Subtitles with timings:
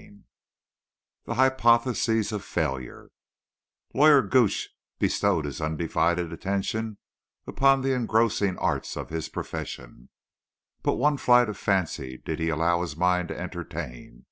[0.00, 0.24] III
[1.26, 3.10] THE HYPOTHESES OF FAILURE
[3.92, 6.96] Lawyer Gooch bestowed his undivided attention
[7.46, 10.08] upon the engrossing arts of his profession.
[10.82, 14.24] But one flight of fancy did he allow his mind to entertain.